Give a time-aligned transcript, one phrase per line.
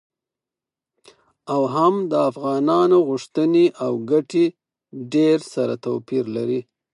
[1.53, 4.45] او هم د افغانانو غوښتنې او ګټې
[5.13, 6.61] ډیر سره توپیر لري.